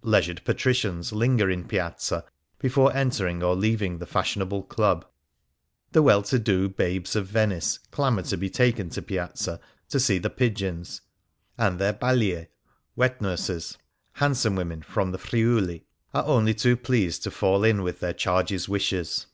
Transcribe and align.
Leisured 0.00 0.42
patricians 0.42 1.12
linger 1.12 1.50
in 1.50 1.62
Piazza 1.62 2.24
before 2.58 2.96
entering 2.96 3.42
or 3.42 3.54
leavins: 3.54 3.98
the 3.98 4.06
fashionable 4.06 4.62
club. 4.62 5.04
The 5.92 6.00
well 6.00 6.22
to 6.22 6.38
do 6.38 6.70
babes 6.70 7.14
of 7.14 7.26
Venice 7.26 7.76
clamour 7.90 8.22
to 8.22 8.38
be 8.38 8.48
taken 8.48 8.88
to 8.88 9.02
Piazza 9.02 9.60
to 9.90 10.00
see 10.00 10.16
the 10.16 10.30
pigeons, 10.30 11.02
and 11.58 11.78
their 11.78 11.92
bcdk 11.92 12.46
(wet 12.96 13.20
nurses)— 13.20 13.76
handsome 14.14 14.56
women 14.56 14.80
from 14.80 15.12
the 15.12 15.18
Friuli— 15.18 15.84
are 16.14 16.24
only 16.24 16.54
too 16.54 16.78
pleased 16.78 17.22
to 17.24 17.30
fall 17.30 17.62
in 17.62 17.82
with 17.82 18.00
their 18.00 18.14
charges' 18.14 18.70
wishes. 18.70 19.26